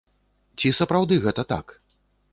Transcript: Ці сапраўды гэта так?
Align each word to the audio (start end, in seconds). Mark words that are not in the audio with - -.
Ці 0.61 0.71
сапраўды 0.79 1.19
гэта 1.27 1.41
так? 1.55 1.65